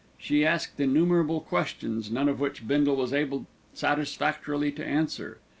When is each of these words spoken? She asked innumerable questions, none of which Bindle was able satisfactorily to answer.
She 0.17 0.43
asked 0.43 0.79
innumerable 0.79 1.41
questions, 1.41 2.09
none 2.09 2.27
of 2.27 2.39
which 2.39 2.67
Bindle 2.67 2.95
was 2.95 3.13
able 3.13 3.45
satisfactorily 3.75 4.71
to 4.71 4.83
answer. 4.83 5.37